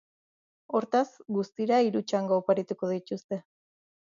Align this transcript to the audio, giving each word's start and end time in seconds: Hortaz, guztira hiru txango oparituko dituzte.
Hortaz, 0.77 1.09
guztira 1.35 1.81
hiru 1.89 2.03
txango 2.13 2.41
oparituko 2.45 2.91
dituzte. 2.97 3.41